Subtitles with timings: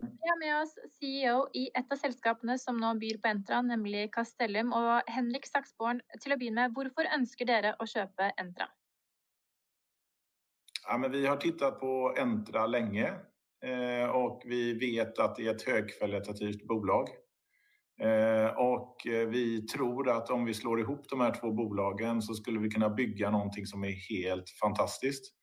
[0.00, 4.12] Vi har med oss CEO i ett av selskapene som nå byr på Entra, nemlig
[4.14, 4.70] Castellum.
[4.72, 8.68] Og Henrik Saksborn, til å begynne med, hvorfor ønsker dere å kjøpe Entra?
[10.86, 13.14] Ja, men vi har tittat på Entra länge
[13.64, 17.08] eh, och vi vet att det är ett högkvalitativt bolag.
[18.00, 22.60] Eh, och vi tror att om vi slår ihop de här två bolagen så skulle
[22.60, 25.37] vi kunna bygga någonting som är helt fantastiskt.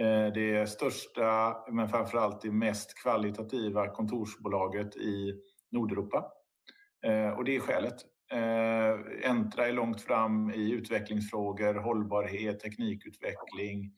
[0.00, 5.34] Eh, det största, men framförallt det mest kvalitativa kontorsbolaget i
[5.70, 6.32] Nordeuropa.
[7.06, 7.96] Eh, och det är skälet.
[8.32, 13.92] Eh, Entra är långt fram i utvecklingsfrågor, hållbarhet, teknikutveckling.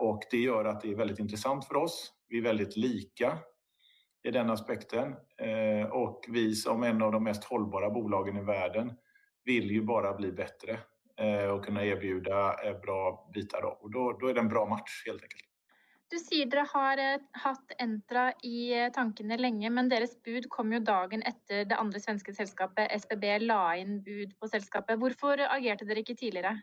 [0.00, 2.12] Och det gör att det är väldigt intressant för oss.
[2.28, 3.38] Vi är väldigt lika
[4.22, 5.14] i den aspekten.
[5.90, 8.92] Och vi som en av de mest hållbara bolagen i världen
[9.44, 10.78] vill ju bara bli bättre
[11.52, 13.62] och kunna erbjuda bra bitar.
[13.62, 13.68] Då.
[13.68, 15.44] Och då, då är det en bra match helt enkelt.
[16.08, 20.80] Du säger att ni har haft Entra i tankarna länge, men deras bud kom ju
[20.80, 24.98] dagen efter det andra svenska sällskapet SBB la in bud på sällskapet.
[24.98, 26.60] Varför agerade ni inte tidigare?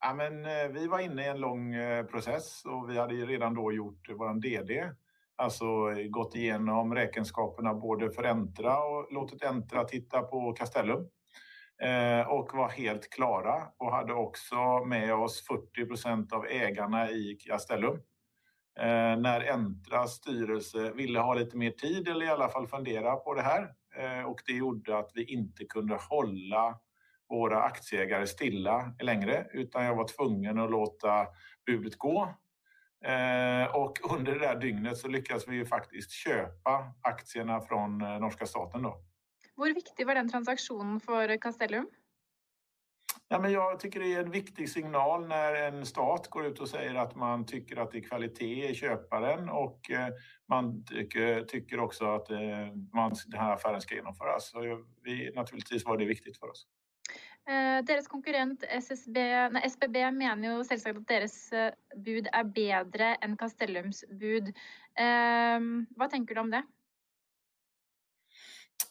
[0.00, 1.74] Ja, men vi var inne i en lång
[2.10, 4.90] process och vi hade redan då gjort vår DD.
[5.36, 5.64] Alltså
[6.08, 11.08] gått igenom räkenskaperna både för Entra och låtit Entra titta på Castellum
[11.82, 17.94] Eh, och var helt klara och hade också med oss 40% av ägarna i Castellum.
[18.80, 23.34] Eh, när Entras styrelse ville ha lite mer tid eller i alla fall fundera på
[23.34, 26.78] det här eh, och det gjorde att vi inte kunde hålla
[27.28, 31.26] våra aktieägare stilla längre utan jag var tvungen att låta
[31.66, 32.34] budet gå.
[33.72, 38.82] Och under det där dygnet så lyckades vi ju faktiskt köpa aktierna från norska staten
[38.82, 39.04] då.
[39.56, 41.88] Hur viktig var den transaktionen för Castellum?
[43.28, 46.68] Ja, men jag tycker det är en viktig signal när en stat går ut och
[46.68, 49.80] säger att man tycker att det är kvalitet i köparen och
[50.48, 50.84] man
[51.46, 52.28] tycker, också att
[52.92, 54.50] man, den här affären ska genomföras.
[54.50, 56.66] Så vi, naturligtvis var det viktigt för oss.
[57.48, 61.50] Eh, deras konkurrent SSB, nej, SBB menar ju självklart att deras
[61.96, 64.48] bud är bättre än Castellums bud.
[64.98, 66.62] Eh, vad tänker du om det?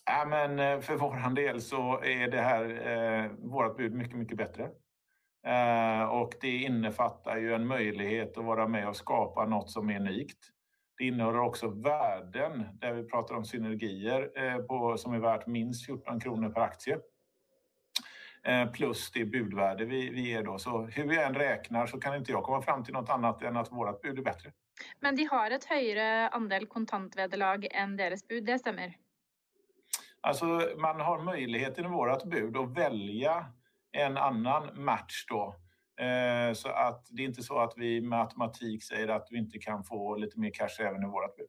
[0.05, 4.37] Ja, men eh, för vår del så är det här eh, vårt bud mycket, mycket
[4.37, 4.69] bättre.
[5.47, 9.99] Eh, och det innefattar ju en möjlighet att vara med och skapa något som är
[9.99, 10.49] unikt.
[10.97, 15.85] Det innehåller också värden där vi pratar om synergier eh, på, som är värt minst
[15.85, 16.99] 14 kronor per aktie.
[18.43, 20.57] Eh, plus det budvärde vi, vi ger då.
[20.57, 23.57] Så hur jag än räknar så kan inte jag komma fram till något annat än
[23.57, 24.51] att vårt bud är bättre.
[24.99, 28.95] Men de har ett högre andel kontantvederlag än deras bud, det stämmer?
[30.23, 30.45] Alltså
[30.77, 33.45] man har möjligheten i vårt bud att välja
[33.91, 35.55] en annan match då.
[36.05, 39.59] Eh, så att det är inte så att vi med automatik säger att du inte
[39.59, 41.47] kan få lite mer cash även i vårt bud.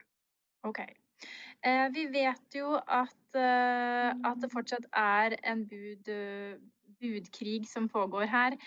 [0.61, 0.85] Okej.
[0.85, 1.91] Okay.
[1.91, 6.09] Vi vet ju att, eh, att det fortsatt är en bud,
[7.01, 8.59] budkrig som pågår här.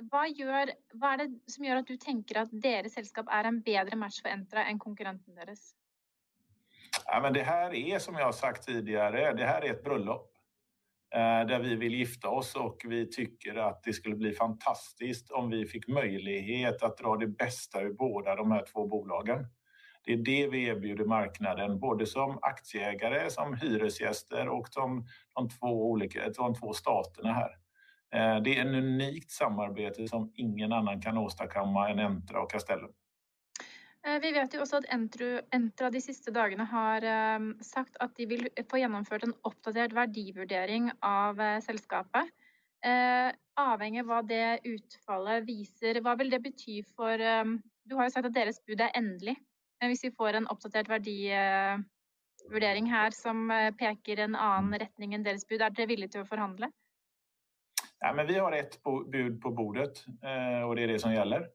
[0.00, 3.60] Vad, gör, vad är det som gör att du tänker att deras sällskap är en
[3.60, 5.74] bättre match för Entra än konkurrenten deras?
[7.06, 10.30] Ja, men det här är som jag har sagt tidigare, det här är ett bröllop
[11.14, 15.50] eh, där vi vill gifta oss och vi tycker att det skulle bli fantastiskt om
[15.50, 19.46] vi fick möjlighet att dra det bästa ur båda de här två bolagen.
[20.04, 25.90] Det är det vi erbjuder marknaden, både som aktieägare, som hyresgäster och som de två
[25.90, 27.50] olika, de två staterna här.
[28.14, 32.92] Eh, det är ett unikt samarbete som ingen annan kan åstadkomma än Entra och Castellum.
[34.22, 34.84] Vi vet ju också att
[35.50, 37.00] Entra de sista dagarna har
[37.62, 42.24] sagt att de vill få genomfört en uppdaterad värdivurdering av sällskapet.
[43.56, 47.18] Avhängigt vad det utfallet visar, vad vill det betyda för
[47.84, 49.36] Du har jo sagt at deres bud er endelig.
[49.80, 55.44] Men hvis vi får en oppdatert verdivurdering her som peker en annen retning enn deres
[55.48, 56.70] bud, er dere villige til å forhandle?
[58.00, 60.04] Ja, men vi har ett bud på bordet
[60.66, 61.48] och det är det som gäller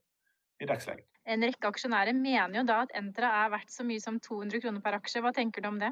[0.59, 1.18] i dagsläget.
[1.29, 4.81] En rekke aksjonærer mener jo da at Entra er verdt så mye som 200 kroner
[4.81, 5.21] per aksje.
[5.21, 5.91] Hva tenker du om det?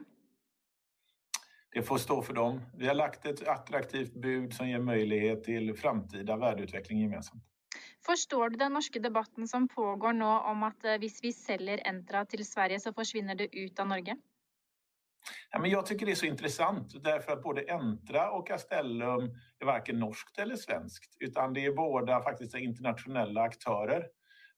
[1.75, 2.61] Det får stå för dem.
[2.73, 7.43] Vi har lagt ett attraktivt bud som ger möjlighet till framtida värdeutveckling gemensamt.
[8.05, 12.45] Forstår du den norske debatten som pågår nå om at hvis vi selger Entra til
[12.45, 14.17] Sverige så forsvinner det ut av Norge?
[15.51, 19.29] Ja, men jag tycker det är så intressant därför att både Entra och Castellum
[19.59, 24.07] är varken norskt eller svenskt utan det är båda faktiskt internationella aktörer.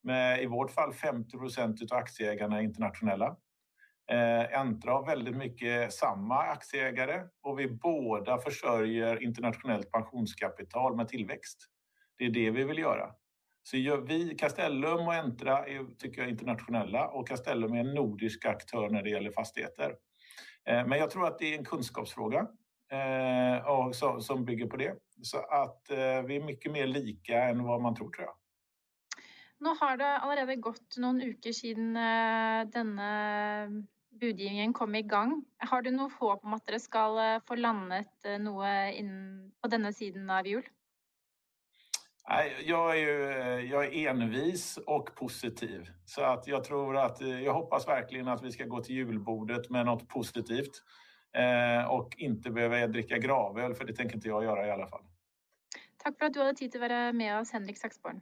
[0.04, 3.38] Med i vårt fall 50 procent av aktieägarna är internationella.
[4.12, 11.58] Eh, Entra har väldigt mycket samma aktieägare och vi båda försörjer internationellt pensionskapital med tillväxt.
[12.18, 13.12] Det är det vi vill göra.
[13.64, 18.90] Så vi, Castellum och Entra är, tycker jag, internationella och Castellum är en nordisk aktör
[18.90, 19.96] när det gäller fastigheter.
[20.66, 22.48] Eh, men jag tror att det är en kunskapsfråga
[22.92, 24.96] eh, och som bygger på det.
[25.22, 25.82] Så att
[26.26, 28.36] vi är mycket mer lika än vad man tror, tror jag.
[29.60, 31.98] Nå har det allerede gått noen uker siden
[32.72, 33.08] denne
[34.22, 35.34] budgivningen kom i gang.
[35.68, 38.72] Har du noe håp om at dere skal få landet noe
[39.60, 40.64] på denne siden av jul?
[42.66, 45.90] Jag är, ju, jag är envis och positiv.
[46.06, 49.86] Så att jag tror att, jag hoppas verkligen att vi ska gå till julbordet med
[49.86, 50.84] något positivt.
[51.34, 55.04] Eh, och inte behöva dricka gravöl, för det tänker inte jag göra i alla fall.
[55.98, 58.22] Tack för att du hade tid att vara med oss, Henrik Saxborn.